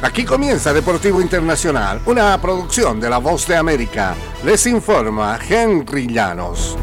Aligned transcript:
Aquí 0.00 0.24
comienza 0.24 0.72
Deportivo 0.72 1.20
Internacional, 1.20 2.00
una 2.06 2.40
producción 2.40 3.00
de 3.00 3.10
La 3.10 3.18
Voz 3.18 3.48
de 3.48 3.56
América. 3.56 4.14
Les 4.44 4.64
informa 4.68 5.36
Henry 5.48 6.06
Llanos. 6.06 6.76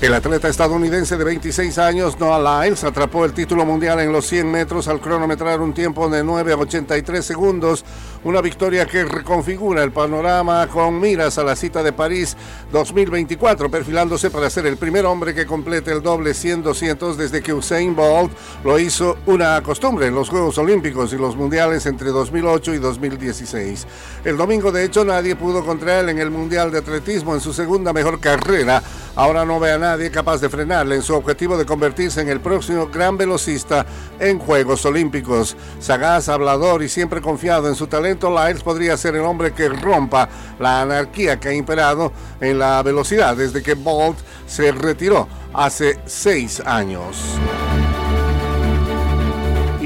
El 0.00 0.14
atleta 0.14 0.48
estadounidense 0.48 1.18
de 1.18 1.24
26 1.24 1.78
años, 1.78 2.18
Noah 2.18 2.64
Lyles, 2.64 2.84
atrapó 2.84 3.26
el 3.26 3.34
título 3.34 3.66
mundial 3.66 4.00
en 4.00 4.12
los 4.12 4.26
100 4.26 4.50
metros 4.50 4.88
al 4.88 5.00
cronometrar 5.00 5.60
un 5.60 5.74
tiempo 5.74 6.08
de 6.08 6.24
9.83 6.24 7.20
segundos, 7.20 7.84
una 8.26 8.40
victoria 8.40 8.86
que 8.86 9.04
reconfigura 9.04 9.84
el 9.84 9.92
panorama 9.92 10.66
con 10.66 10.98
miras 10.98 11.38
a 11.38 11.44
la 11.44 11.54
cita 11.54 11.84
de 11.84 11.92
París 11.92 12.36
2024, 12.72 13.70
perfilándose 13.70 14.30
para 14.30 14.50
ser 14.50 14.66
el 14.66 14.76
primer 14.76 15.06
hombre 15.06 15.32
que 15.32 15.46
complete 15.46 15.92
el 15.92 16.02
doble 16.02 16.32
100-200 16.32 17.14
desde 17.14 17.40
que 17.40 17.54
Usain 17.54 17.94
Bolt 17.94 18.32
lo 18.64 18.80
hizo 18.80 19.16
una 19.26 19.62
costumbre 19.62 20.08
en 20.08 20.16
los 20.16 20.28
Juegos 20.28 20.58
Olímpicos 20.58 21.12
y 21.12 21.18
los 21.18 21.36
Mundiales 21.36 21.86
entre 21.86 22.08
2008 22.08 22.74
y 22.74 22.78
2016. 22.78 23.86
El 24.24 24.36
domingo, 24.36 24.72
de 24.72 24.82
hecho, 24.82 25.04
nadie 25.04 25.36
pudo 25.36 25.64
contra 25.64 26.00
él 26.00 26.08
en 26.08 26.18
el 26.18 26.32
Mundial 26.32 26.72
de 26.72 26.78
Atletismo 26.78 27.32
en 27.32 27.40
su 27.40 27.52
segunda 27.52 27.92
mejor 27.92 28.18
carrera. 28.18 28.82
Ahora 29.14 29.44
no 29.44 29.60
ve 29.60 29.70
a 29.70 29.78
nadie 29.78 30.10
capaz 30.10 30.40
de 30.40 30.48
frenarle 30.48 30.96
en 30.96 31.02
su 31.02 31.14
objetivo 31.14 31.56
de 31.56 31.64
convertirse 31.64 32.20
en 32.22 32.28
el 32.28 32.40
próximo 32.40 32.88
gran 32.88 33.16
velocista 33.16 33.86
en 34.18 34.40
Juegos 34.40 34.84
Olímpicos. 34.84 35.56
Sagaz, 35.78 36.28
hablador 36.28 36.82
y 36.82 36.88
siempre 36.88 37.22
confiado 37.22 37.68
en 37.68 37.76
su 37.76 37.86
talento, 37.86 38.15
Lyles 38.22 38.62
podría 38.62 38.96
ser 38.96 39.14
el 39.16 39.22
hombre 39.22 39.52
que 39.52 39.68
rompa 39.68 40.28
la 40.58 40.82
anarquía 40.82 41.38
que 41.38 41.48
ha 41.48 41.54
imperado 41.54 42.12
en 42.40 42.58
la 42.58 42.82
velocidad 42.82 43.36
desde 43.36 43.62
que 43.62 43.74
Bolt 43.74 44.18
se 44.46 44.72
retiró 44.72 45.28
hace 45.52 45.98
seis 46.06 46.60
años 46.60 47.38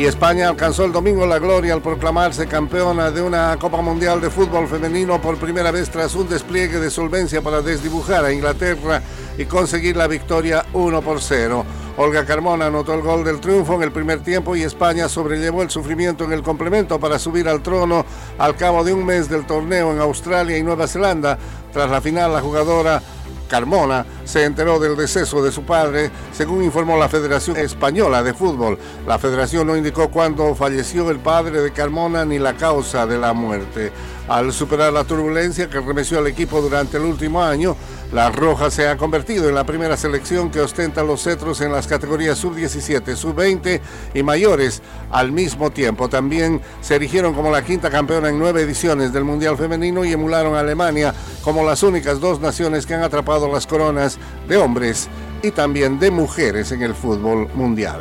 y 0.00 0.06
España 0.06 0.48
alcanzó 0.48 0.86
el 0.86 0.92
domingo 0.92 1.26
la 1.26 1.38
gloria 1.38 1.74
al 1.74 1.82
proclamarse 1.82 2.46
campeona 2.46 3.10
de 3.10 3.20
una 3.20 3.54
Copa 3.60 3.82
Mundial 3.82 4.18
de 4.18 4.30
Fútbol 4.30 4.66
Femenino 4.66 5.20
por 5.20 5.36
primera 5.36 5.70
vez 5.70 5.90
tras 5.90 6.14
un 6.14 6.26
despliegue 6.26 6.78
de 6.78 6.88
solvencia 6.88 7.42
para 7.42 7.60
desdibujar 7.60 8.24
a 8.24 8.32
Inglaterra 8.32 9.02
y 9.36 9.44
conseguir 9.44 9.98
la 9.98 10.06
victoria 10.06 10.64
1 10.72 11.02
por 11.02 11.20
0. 11.20 11.66
Olga 11.98 12.24
Carmona 12.24 12.68
anotó 12.68 12.94
el 12.94 13.02
gol 13.02 13.24
del 13.24 13.40
triunfo 13.40 13.74
en 13.74 13.82
el 13.82 13.92
primer 13.92 14.20
tiempo 14.20 14.56
y 14.56 14.62
España 14.62 15.06
sobrellevó 15.06 15.60
el 15.60 15.68
sufrimiento 15.68 16.24
en 16.24 16.32
el 16.32 16.42
complemento 16.42 16.98
para 16.98 17.18
subir 17.18 17.46
al 17.46 17.62
trono 17.62 18.06
al 18.38 18.56
cabo 18.56 18.82
de 18.82 18.94
un 18.94 19.04
mes 19.04 19.28
del 19.28 19.44
torneo 19.44 19.92
en 19.92 20.00
Australia 20.00 20.56
y 20.56 20.62
Nueva 20.62 20.86
Zelanda. 20.86 21.36
Tras 21.74 21.90
la 21.90 22.00
final, 22.00 22.32
la 22.32 22.40
jugadora 22.40 23.02
Carmona 23.50 24.06
se 24.30 24.44
enteró 24.44 24.78
del 24.78 24.96
deceso 24.96 25.42
de 25.42 25.50
su 25.50 25.64
padre, 25.64 26.08
según 26.32 26.62
informó 26.62 26.96
la 26.96 27.08
Federación 27.08 27.56
Española 27.56 28.22
de 28.22 28.32
Fútbol. 28.32 28.78
La 29.04 29.18
federación 29.18 29.66
no 29.66 29.76
indicó 29.76 30.08
cuándo 30.08 30.54
falleció 30.54 31.10
el 31.10 31.18
padre 31.18 31.60
de 31.60 31.72
Carmona 31.72 32.24
ni 32.24 32.38
la 32.38 32.54
causa 32.54 33.08
de 33.08 33.18
la 33.18 33.32
muerte. 33.32 33.90
Al 34.28 34.52
superar 34.52 34.92
la 34.92 35.02
turbulencia 35.02 35.68
que 35.68 35.80
remeció 35.80 36.20
al 36.20 36.28
equipo 36.28 36.60
durante 36.60 36.98
el 36.98 37.02
último 37.02 37.42
año, 37.42 37.74
la 38.12 38.30
Roja 38.30 38.70
se 38.70 38.86
ha 38.86 38.96
convertido 38.96 39.48
en 39.48 39.56
la 39.56 39.64
primera 39.64 39.96
selección 39.96 40.52
que 40.52 40.60
ostenta 40.60 41.02
los 41.02 41.24
cetros 41.24 41.60
en 41.62 41.72
las 41.72 41.88
categorías 41.88 42.38
sub-17, 42.38 43.16
sub-20 43.16 43.80
y 44.14 44.22
mayores 44.22 44.82
al 45.10 45.32
mismo 45.32 45.70
tiempo. 45.70 46.08
También 46.08 46.60
se 46.80 46.94
erigieron 46.94 47.34
como 47.34 47.50
la 47.50 47.64
quinta 47.64 47.90
campeona 47.90 48.28
en 48.28 48.38
nueve 48.38 48.62
ediciones 48.62 49.12
del 49.12 49.24
Mundial 49.24 49.56
Femenino 49.56 50.04
y 50.04 50.12
emularon 50.12 50.54
a 50.54 50.60
Alemania 50.60 51.12
como 51.42 51.64
las 51.64 51.82
únicas 51.82 52.20
dos 52.20 52.38
naciones 52.40 52.86
que 52.86 52.94
han 52.94 53.02
atrapado 53.02 53.50
las 53.50 53.66
coronas 53.66 54.19
de 54.48 54.56
hombres 54.56 55.08
y 55.42 55.50
también 55.50 55.98
de 55.98 56.10
mujeres 56.10 56.72
en 56.72 56.82
el 56.82 56.94
fútbol 56.94 57.48
mundial. 57.54 58.00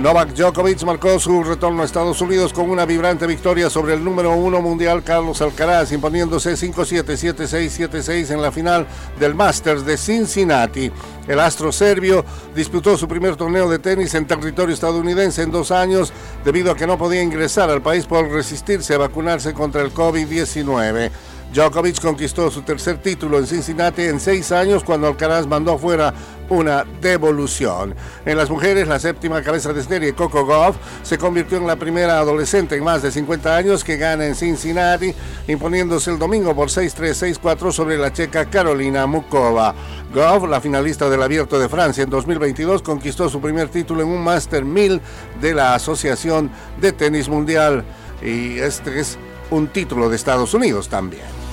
Novak 0.00 0.32
Djokovic 0.32 0.82
marcó 0.84 1.20
su 1.20 1.44
retorno 1.44 1.82
a 1.82 1.84
Estados 1.84 2.22
Unidos 2.22 2.54
con 2.54 2.70
una 2.70 2.86
vibrante 2.86 3.26
victoria 3.26 3.68
sobre 3.68 3.92
el 3.92 4.02
número 4.02 4.34
uno 4.34 4.62
mundial 4.62 5.02
Carlos 5.04 5.42
Alcaraz, 5.42 5.92
imponiéndose 5.92 6.54
5-7, 6.54 7.04
7-6, 7.04 7.90
7-6 7.90 8.30
en 8.30 8.40
la 8.40 8.50
final 8.50 8.86
del 9.18 9.34
Masters 9.34 9.84
de 9.84 9.98
Cincinnati. 9.98 10.90
El 11.28 11.38
astro 11.38 11.70
serbio 11.70 12.24
disputó 12.54 12.96
su 12.96 13.06
primer 13.06 13.36
torneo 13.36 13.68
de 13.68 13.78
tenis 13.78 14.14
en 14.14 14.26
territorio 14.26 14.72
estadounidense 14.72 15.42
en 15.42 15.50
dos 15.50 15.70
años 15.70 16.14
debido 16.46 16.72
a 16.72 16.76
que 16.76 16.86
no 16.86 16.96
podía 16.96 17.22
ingresar 17.22 17.68
al 17.68 17.82
país 17.82 18.06
por 18.06 18.26
resistirse 18.30 18.94
a 18.94 18.98
vacunarse 18.98 19.52
contra 19.52 19.82
el 19.82 19.92
COVID-19. 19.92 21.10
Djokovic 21.52 22.00
conquistó 22.00 22.48
su 22.48 22.62
tercer 22.62 22.98
título 22.98 23.38
en 23.38 23.46
Cincinnati 23.46 24.02
en 24.02 24.20
seis 24.20 24.52
años 24.52 24.84
cuando 24.84 25.08
Alcaraz 25.08 25.48
mandó 25.48 25.76
fuera 25.78 26.14
una 26.48 26.84
devolución. 27.00 27.94
En 28.24 28.36
las 28.36 28.50
mujeres, 28.50 28.86
la 28.86 29.00
séptima 29.00 29.42
cabeza 29.42 29.72
de 29.72 29.82
serie, 29.82 30.14
Coco 30.14 30.44
Goff, 30.44 30.76
se 31.02 31.18
convirtió 31.18 31.58
en 31.58 31.66
la 31.66 31.74
primera 31.74 32.18
adolescente 32.20 32.76
en 32.76 32.84
más 32.84 33.02
de 33.02 33.10
50 33.10 33.56
años 33.56 33.82
que 33.82 33.96
gana 33.96 34.26
en 34.26 34.36
Cincinnati, 34.36 35.12
imponiéndose 35.48 36.12
el 36.12 36.20
domingo 36.20 36.54
por 36.54 36.68
6-3, 36.68 37.40
6-4 37.40 37.72
sobre 37.72 37.98
la 37.98 38.12
checa 38.12 38.46
Carolina 38.46 39.06
Mukova. 39.06 39.74
Goff, 40.14 40.48
la 40.48 40.60
finalista 40.60 41.10
del 41.10 41.22
Abierto 41.22 41.58
de 41.58 41.68
Francia 41.68 42.04
en 42.04 42.10
2022, 42.10 42.82
conquistó 42.82 43.28
su 43.28 43.40
primer 43.40 43.68
título 43.68 44.02
en 44.02 44.08
un 44.08 44.22
Master 44.22 44.64
1000 44.64 45.00
de 45.40 45.54
la 45.54 45.74
Asociación 45.74 46.48
de 46.80 46.92
Tenis 46.92 47.28
Mundial. 47.28 47.84
Y 48.22 48.58
este 48.58 49.00
es 49.00 49.18
un 49.50 49.68
título 49.68 50.08
de 50.08 50.16
Estados 50.16 50.54
Unidos 50.54 50.88
también. 50.88 51.49